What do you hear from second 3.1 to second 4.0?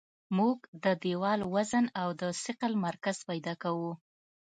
پیدا کوو